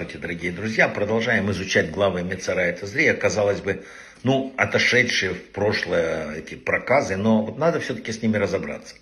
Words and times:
Здравствуйте, 0.00 0.22
дорогие 0.22 0.52
друзья. 0.52 0.88
Продолжаем 0.88 1.50
изучать 1.50 1.90
главы 1.90 2.22
Мецара 2.22 2.70
и 2.70 2.72
Тазрия. 2.74 3.12
Казалось 3.12 3.60
бы, 3.60 3.84
ну, 4.22 4.54
отошедшие 4.56 5.34
в 5.34 5.50
прошлое 5.50 6.36
эти 6.36 6.54
проказы, 6.54 7.18
но 7.18 7.44
вот 7.44 7.58
надо 7.58 7.80
все-таки 7.80 8.10
с 8.10 8.22
ними 8.22 8.38
разобраться. 8.38 8.94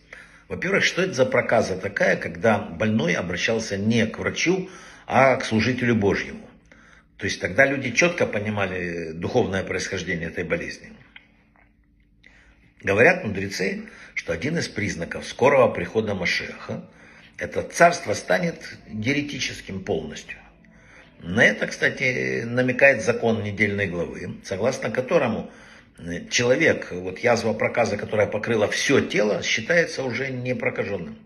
Во-первых, 0.48 0.82
что 0.82 1.02
это 1.02 1.12
за 1.12 1.24
проказа 1.24 1.76
такая, 1.76 2.16
когда 2.16 2.58
больной 2.58 3.12
обращался 3.12 3.76
не 3.76 4.06
к 4.06 4.18
врачу, 4.18 4.68
а 5.06 5.36
к 5.36 5.44
служителю 5.44 5.94
Божьему? 5.94 6.44
То 7.16 7.26
есть 7.26 7.40
тогда 7.40 7.64
люди 7.64 7.92
четко 7.92 8.26
понимали 8.26 9.12
духовное 9.12 9.62
происхождение 9.62 10.26
этой 10.26 10.42
болезни. 10.42 10.92
Говорят 12.82 13.22
мудрецы, 13.22 13.84
что 14.14 14.32
один 14.32 14.58
из 14.58 14.66
признаков 14.66 15.28
скорого 15.28 15.72
прихода 15.72 16.16
Машеха– 16.16 16.90
это 17.38 17.62
царство 17.62 18.14
станет 18.14 18.76
еретическим 18.88 19.84
полностью. 19.84 20.38
На 21.22 21.44
это, 21.44 21.66
кстати, 21.66 22.42
намекает 22.44 23.02
закон 23.02 23.42
недельной 23.42 23.86
главы, 23.86 24.36
согласно 24.44 24.90
которому 24.90 25.50
человек, 26.30 26.88
вот 26.92 27.18
язва 27.18 27.52
проказа, 27.52 27.96
которая 27.96 28.26
покрыла 28.26 28.68
все 28.68 29.00
тело, 29.00 29.42
считается 29.42 30.04
уже 30.04 30.30
не 30.30 30.54
прокаженным, 30.54 31.18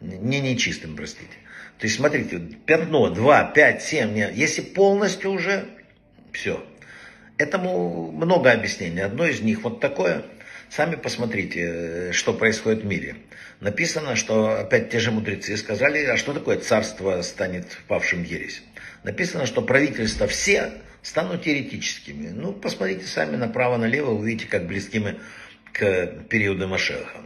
не 0.00 0.40
нечистым, 0.40 0.96
простите. 0.96 1.36
То 1.78 1.86
есть, 1.86 1.96
смотрите, 1.96 2.38
пятно, 2.66 3.10
2, 3.10 3.44
5, 3.44 3.82
7, 3.82 4.32
если 4.34 4.62
полностью 4.62 5.30
уже, 5.30 5.64
все. 6.32 6.64
Этому 7.38 8.10
много 8.12 8.52
объяснений. 8.52 9.00
Одно 9.00 9.26
из 9.26 9.40
них 9.40 9.62
вот 9.62 9.80
такое– 9.80 10.22
Сами 10.74 10.94
посмотрите, 10.94 11.60
э, 11.60 12.12
что 12.12 12.32
происходит 12.32 12.82
в 12.82 12.86
мире. 12.86 13.16
Написано, 13.60 14.16
что 14.16 14.58
опять 14.58 14.88
те 14.88 15.00
же 15.00 15.10
мудрецы 15.10 15.54
сказали, 15.58 16.02
а 16.06 16.16
что 16.16 16.32
такое 16.32 16.56
царство 16.60 17.20
станет 17.20 17.76
павшим 17.88 18.22
ересь? 18.22 18.62
Написано, 19.02 19.44
что 19.44 19.60
правительства 19.60 20.26
все 20.26 20.72
станут 21.02 21.42
теоретическими. 21.42 22.28
Ну, 22.28 22.54
посмотрите 22.54 23.04
сами 23.04 23.36
направо-налево, 23.36 24.12
увидите, 24.12 24.48
как 24.48 24.66
близки 24.66 24.98
мы 24.98 25.18
к 25.74 26.06
периоду 26.30 26.66
Машеха. 26.68 27.20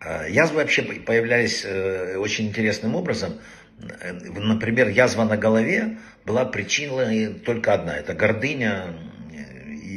А, 0.00 0.28
язвы 0.28 0.56
вообще 0.58 0.82
появлялись 0.82 1.64
э, 1.64 2.18
очень 2.18 2.48
интересным 2.48 2.96
образом. 2.96 3.40
Э, 3.80 4.12
например, 4.12 4.88
язва 4.88 5.24
на 5.24 5.38
голове 5.38 5.96
была 6.26 6.44
причиной 6.44 7.28
только 7.32 7.72
одна. 7.72 7.96
Это 7.96 8.12
гордыня, 8.12 8.94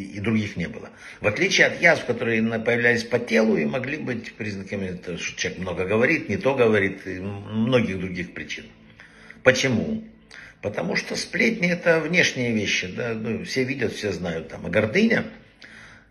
и 0.03 0.19
других 0.19 0.55
не 0.57 0.67
было. 0.67 0.89
В 1.21 1.27
отличие 1.27 1.67
от 1.67 1.81
язв, 1.81 2.05
которые 2.05 2.41
появлялись 2.59 3.03
по 3.03 3.19
телу 3.19 3.57
и 3.57 3.65
могли 3.65 3.97
быть 3.97 4.33
признаками, 4.33 4.99
что 5.17 5.35
человек 5.37 5.59
много 5.59 5.85
говорит, 5.85 6.29
не 6.29 6.37
то 6.37 6.55
говорит, 6.55 7.05
и 7.05 7.19
многих 7.19 7.99
других 7.99 8.33
причин. 8.33 8.65
Почему? 9.43 10.03
Потому 10.61 10.95
что 10.95 11.15
сплетни 11.15 11.69
это 11.69 11.99
внешние 11.99 12.51
вещи, 12.51 12.87
да, 12.87 13.13
ну, 13.13 13.43
все 13.45 13.63
видят, 13.63 13.93
все 13.93 14.11
знают 14.11 14.49
там. 14.49 14.65
А 14.65 14.69
гордыня, 14.69 15.25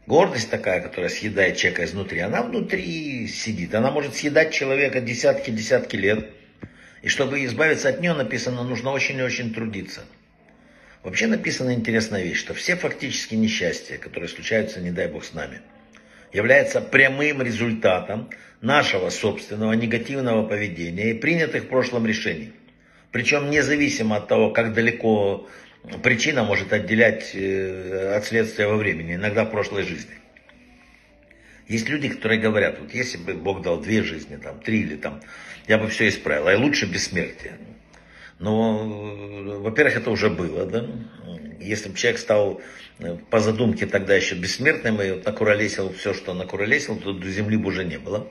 гордость 0.07 0.51
такая, 0.51 0.81
которая 0.81 1.11
съедает 1.11 1.57
человека 1.57 1.84
изнутри, 1.84 2.20
она 2.20 2.42
внутри 2.42 3.27
сидит. 3.27 3.75
Она 3.75 3.91
может 3.91 4.14
съедать 4.14 4.53
человека 4.53 5.01
десятки-десятки 5.01 5.97
лет. 5.97 6.31
И 7.03 7.09
чтобы 7.09 7.45
избавиться 7.45 7.89
от 7.89 8.01
нее, 8.01 8.14
написано, 8.14 8.62
нужно 8.62 8.91
очень-очень 8.91 9.53
трудиться. 9.53 10.03
Вообще 11.07 11.29
написана 11.29 11.73
интересная 11.73 12.25
вещь, 12.25 12.41
что 12.41 12.53
все 12.53 12.75
фактически 12.75 13.37
несчастья, 13.37 13.97
которые 13.97 14.29
случаются, 14.29 14.81
не 14.81 14.91
дай 14.91 15.07
бог, 15.07 15.25
с 15.25 15.35
нами, 15.35 15.61
являются 16.33 16.81
прямым 16.81 17.43
результатом 17.43 18.29
нашего 18.61 19.11
собственного 19.11 19.75
негативного 19.75 20.45
поведения 20.45 21.13
и 21.13 21.15
принятых 21.15 21.63
в 21.63 21.69
прошлом 21.69 22.07
решений. 22.07 22.53
Причем 23.13 23.53
независимо 23.53 24.17
от 24.17 24.27
того, 24.27 24.51
как 24.51 24.75
далеко 24.75 25.48
причина 26.03 26.43
может 26.43 26.73
отделять 26.73 27.31
э, 27.35 28.17
от 28.17 28.25
следствия 28.25 28.67
во 28.67 28.75
времени, 28.75 29.15
иногда 29.15 29.45
в 29.45 29.53
прошлой 29.53 29.85
жизни. 29.85 30.17
Есть 31.69 31.89
люди, 31.89 32.09
которые 32.09 32.41
говорят, 32.41 32.80
вот 32.80 32.92
если 32.92 33.19
бы 33.19 33.35
Бог 33.35 33.63
дал 33.63 33.80
две 33.80 34.03
жизни, 34.03 34.35
там, 34.42 34.59
три 34.59 34.80
или 34.80 34.97
там, 34.97 35.23
я 35.69 35.79
бы 35.79 35.86
все 35.86 36.09
исправил, 36.09 36.48
а 36.48 36.57
лучше 36.57 36.86
бессмертие. 36.86 37.53
Но, 38.39 39.61
во-первых, 39.61 39.97
это 39.97 40.11
уже 40.11 40.29
было, 40.29 40.67
да. 40.67 40.86
Если 41.58 41.89
бы 41.89 41.97
человек 41.97 42.20
стал 42.20 42.61
э, 42.98 43.17
по 43.30 43.41
задумке 43.41 43.86
тогда 43.86 44.14
еще 44.14 44.35
бессмертным 44.35 45.01
и 45.01 45.23
накуролесил 45.23 45.92
все, 45.92 46.13
что 46.13 46.35
накуролесил, 46.35 46.97
то 46.97 47.13
до 47.13 47.29
земли 47.30 47.57
бы 47.57 47.69
уже 47.69 47.85
не 47.85 47.98
было. 47.98 48.29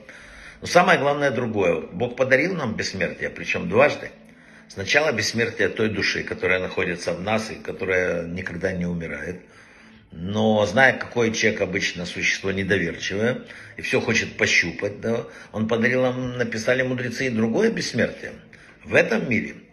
Но 0.60 0.66
самое 0.66 0.98
главное 0.98 1.30
другое. 1.32 1.80
Бог 1.80 2.16
подарил 2.16 2.54
нам 2.54 2.76
бессмертие, 2.76 3.30
причем 3.30 3.68
дважды. 3.68 4.10
Сначала 4.68 5.12
бессмертие 5.12 5.68
той 5.68 5.88
души, 5.88 6.22
которая 6.22 6.60
находится 6.60 7.12
в 7.12 7.20
нас 7.20 7.50
и 7.50 7.56
которая 7.56 8.26
никогда 8.26 8.72
не 8.72 8.86
умирает. 8.86 9.40
Но 10.12 10.64
зная, 10.66 10.92
какой 10.96 11.32
человек 11.32 11.60
обычно 11.60 12.06
существо 12.06 12.52
недоверчивое, 12.52 13.42
и 13.76 13.82
все 13.82 14.00
хочет 14.00 14.36
пощупать, 14.36 15.00
да, 15.00 15.26
он 15.52 15.68
подарил 15.68 16.02
нам, 16.02 16.38
написали 16.38 16.82
мудрецы, 16.82 17.26
и 17.26 17.30
другое 17.30 17.70
бессмертие. 17.70 18.32
В 18.84 18.94
этом 18.94 19.28
мире– 19.28 19.56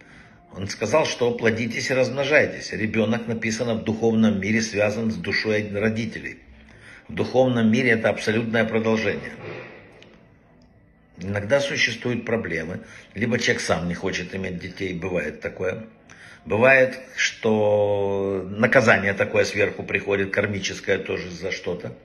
он 0.56 0.68
сказал, 0.68 1.06
что 1.06 1.32
плодитесь 1.32 1.90
и 1.90 1.94
размножайтесь. 1.94 2.72
Ребенок, 2.72 3.28
написано, 3.28 3.74
в 3.76 3.84
духовном 3.84 4.40
мире 4.40 4.62
связан 4.62 5.12
с 5.12 5.16
душой 5.16 5.70
родителей. 5.74 6.38
В 7.08 7.14
духовном 7.14 7.72
мире 7.72 7.92
это 7.92 8.10
абсолютное 8.10 8.64
продолжение. 8.64 9.34
Иногда 11.18 11.60
существуют 11.60 12.26
проблемы. 12.26 12.82
Либо 13.16 13.40
человек 13.40 13.62
сам 13.62 13.88
не 13.88 13.96
хочет 13.96 14.36
иметь 14.36 14.60
детей, 14.60 14.94
бывает 14.94 15.42
такое. 15.42 15.86
Бывает, 16.46 17.00
что 17.16 18.48
наказание 18.50 19.14
такое 19.14 19.46
сверху 19.46 19.84
приходит, 19.84 20.32
кармическое 20.32 21.00
тоже 21.00 21.32
за 21.32 21.52
что-то. 21.52 21.98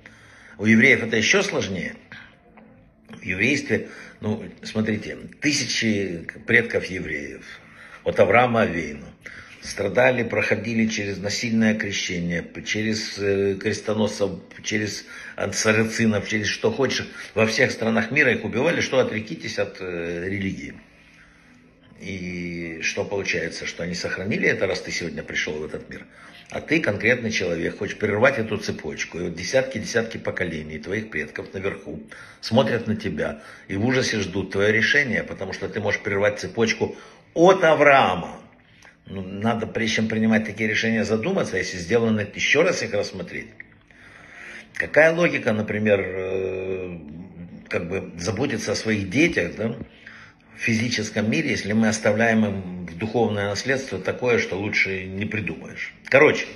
У 0.56 0.64
евреев 0.64 1.02
это 1.02 1.16
еще 1.16 1.42
сложнее. 1.42 1.96
В 3.08 3.22
еврействе, 3.22 3.88
ну, 4.20 4.44
смотрите, 4.62 5.16
тысячи 5.40 6.26
предков 6.46 6.84
евреев, 6.86 7.44
от 8.08 8.18
Авраама 8.20 8.62
Авейну. 8.62 9.04
Страдали, 9.60 10.22
проходили 10.22 10.86
через 10.86 11.18
насильное 11.18 11.74
крещение, 11.74 12.44
через 12.64 13.18
э, 13.18 13.56
крестоносцев, 13.60 14.30
через 14.62 15.04
сарацинов, 15.52 16.28
через 16.28 16.46
что 16.46 16.70
хочешь. 16.70 17.08
Во 17.34 17.44
всех 17.46 17.70
странах 17.70 18.10
мира 18.10 18.32
их 18.32 18.44
убивали, 18.44 18.80
что 18.80 18.98
отрекитесь 19.00 19.58
от 19.58 19.78
э, 19.80 20.28
религии. 20.28 20.74
И 22.00 22.78
что 22.82 23.04
получается, 23.04 23.66
что 23.66 23.82
они 23.82 23.94
сохранили 23.94 24.48
это, 24.48 24.66
раз 24.66 24.80
ты 24.80 24.92
сегодня 24.92 25.24
пришел 25.24 25.54
в 25.54 25.64
этот 25.64 25.90
мир. 25.90 26.06
А 26.50 26.60
ты 26.60 26.80
конкретный 26.80 27.30
человек, 27.30 27.76
хочешь 27.76 27.98
прервать 27.98 28.38
эту 28.38 28.56
цепочку. 28.56 29.18
И 29.18 29.22
вот 29.24 29.34
десятки-десятки 29.34 30.16
поколений 30.16 30.78
твоих 30.78 31.10
предков 31.10 31.52
наверху 31.52 32.00
смотрят 32.40 32.86
на 32.86 32.96
тебя 32.96 33.42
и 33.66 33.76
в 33.76 33.84
ужасе 33.84 34.20
ждут 34.20 34.52
твое 34.52 34.72
решение, 34.72 35.24
потому 35.24 35.52
что 35.52 35.68
ты 35.68 35.80
можешь 35.80 36.00
прервать 36.00 36.38
цепочку 36.38 36.96
от 37.34 37.64
Авраама. 37.64 38.36
Ну, 39.06 39.22
надо, 39.22 39.66
прежде 39.66 39.96
чем 39.96 40.08
принимать 40.08 40.44
такие 40.44 40.68
решения, 40.68 41.04
задуматься, 41.04 41.56
если 41.56 41.78
сделано 41.78 42.20
это, 42.20 42.32
еще 42.34 42.62
раз 42.62 42.82
их 42.82 42.92
рассмотреть. 42.92 43.48
Какая 44.74 45.14
логика, 45.14 45.52
например, 45.52 46.00
э, 46.00 46.98
как 47.68 47.88
бы 47.88 48.12
заботиться 48.18 48.72
о 48.72 48.74
своих 48.74 49.08
детях, 49.08 49.56
да, 49.56 49.76
в 50.56 50.60
физическом 50.60 51.30
мире, 51.30 51.50
если 51.50 51.72
мы 51.72 51.88
оставляем 51.88 52.44
им 52.44 52.86
в 52.86 52.98
духовное 52.98 53.48
наследство 53.48 53.98
такое, 53.98 54.38
что 54.38 54.56
лучше 54.56 55.04
не 55.04 55.24
придумаешь. 55.24 55.94
Короче, 56.06 56.46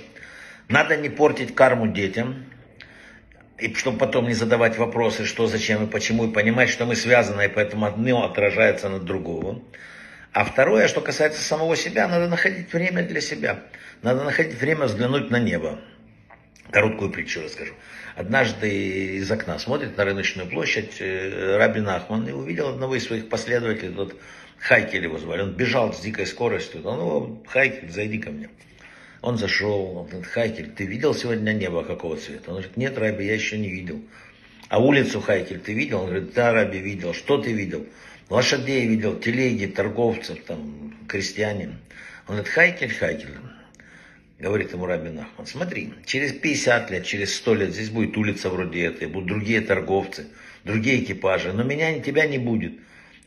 надо 0.67 0.95
не 0.97 1.09
портить 1.09 1.55
карму 1.55 1.87
детям, 1.87 2.45
и 3.57 3.73
чтобы 3.75 3.97
потом 3.97 4.27
не 4.27 4.33
задавать 4.33 4.77
вопросы, 4.77 5.25
что, 5.25 5.47
зачем 5.47 5.85
и 5.85 5.89
почему, 5.89 6.25
и 6.25 6.33
понимать, 6.33 6.69
что 6.69 6.85
мы 6.85 6.95
связаны, 6.95 7.45
и 7.45 7.47
поэтому 7.47 7.85
одно 7.85 8.25
отражается 8.25 8.89
на 8.89 8.99
другого. 8.99 9.61
А 10.33 10.43
второе, 10.43 10.87
что 10.87 10.99
касается 10.99 11.41
самого 11.41 11.75
себя, 11.75 12.07
надо 12.07 12.27
находить 12.27 12.73
время 12.73 13.03
для 13.03 13.21
себя. 13.21 13.59
Надо 14.01 14.23
находить 14.23 14.59
время 14.59 14.85
взглянуть 14.85 15.29
на 15.29 15.39
небо. 15.39 15.79
Короткую 16.71 17.11
притчу 17.11 17.43
расскажу. 17.43 17.73
Однажды 18.15 19.17
из 19.17 19.31
окна 19.31 19.59
смотрит 19.59 19.95
на 19.95 20.05
рыночную 20.05 20.49
площадь 20.49 20.97
э, 20.99 21.57
Рабин 21.57 21.87
Ахман 21.87 22.27
и 22.27 22.31
увидел 22.31 22.69
одного 22.69 22.95
из 22.95 23.05
своих 23.05 23.29
последователей, 23.29 23.93
тот 23.93 24.15
Хайкель 24.57 25.03
его 25.03 25.19
звали. 25.19 25.41
Он 25.41 25.51
бежал 25.51 25.93
с 25.93 25.99
дикой 25.99 26.25
скоростью. 26.25 26.81
Ну, 26.81 27.43
Хайкель, 27.47 27.91
зайди 27.91 28.17
ко 28.17 28.31
мне. 28.31 28.49
Он 29.21 29.37
зашел, 29.37 29.97
он 29.97 30.07
говорит, 30.07 30.25
Хайкель, 30.25 30.71
ты 30.71 30.85
видел 30.85 31.13
сегодня 31.13 31.51
небо 31.51 31.83
какого 31.83 32.17
цвета? 32.17 32.49
Он 32.49 32.55
говорит, 32.55 32.75
нет, 32.75 32.97
Раби, 32.97 33.25
я 33.25 33.35
еще 33.35 33.57
не 33.59 33.69
видел. 33.69 34.01
А 34.73 34.79
улицу 34.79 35.21
Хайкель 35.21 35.59
ты 35.59 35.71
видел? 35.73 35.99
Он 35.99 36.07
говорит, 36.07 36.33
да, 36.33 36.51
Раби, 36.51 36.79
видел. 36.79 37.13
Что 37.13 37.37
ты 37.37 37.53
видел? 37.53 37.85
лошадей 38.31 38.87
видел, 38.87 39.19
телеги, 39.19 39.67
торговцев, 39.67 40.39
там, 40.47 40.95
крестьянин. 41.07 41.77
Он 42.27 42.37
говорит, 42.37 42.47
Хайкель, 42.47 42.89
Хайкель, 42.89 43.37
говорит 44.39 44.73
ему 44.73 44.87
Рабин 44.87 45.19
Ахман, 45.19 45.45
смотри, 45.45 45.93
через 46.07 46.33
50 46.33 46.89
лет, 46.89 47.05
через 47.05 47.35
100 47.35 47.53
лет 47.53 47.73
здесь 47.75 47.91
будет 47.91 48.17
улица 48.17 48.49
вроде 48.49 48.85
этой, 48.85 49.07
будут 49.07 49.27
другие 49.27 49.61
торговцы, 49.61 50.29
другие 50.63 51.03
экипажи, 51.03 51.53
но 51.53 51.61
меня, 51.61 51.99
тебя 51.99 52.25
не 52.25 52.39
будет. 52.39 52.73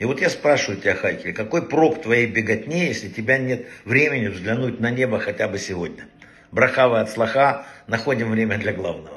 И 0.00 0.04
вот 0.04 0.20
я 0.20 0.30
спрашиваю 0.30 0.80
тебя, 0.80 0.96
Хайкель, 0.96 1.32
какой 1.32 1.68
прок 1.68 2.02
твоей 2.02 2.26
беготне, 2.26 2.88
если 2.88 3.08
тебя 3.08 3.38
нет 3.38 3.68
времени 3.84 4.26
взглянуть 4.26 4.80
на 4.80 4.90
небо 4.90 5.20
хотя 5.20 5.46
бы 5.46 5.60
сегодня? 5.60 6.08
Брахава 6.50 7.00
от 7.00 7.08
слаха, 7.08 7.66
находим 7.86 8.32
время 8.32 8.58
для 8.58 8.72
главного. 8.72 9.15